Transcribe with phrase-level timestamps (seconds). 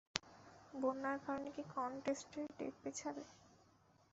[0.73, 3.23] বন্যার কারণে কি কন্টেস্টের ডেট পেছাবে?